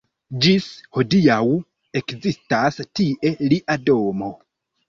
[0.43, 1.37] Ĝis hodiaŭ
[2.01, 4.33] ekzistas tie lia domo.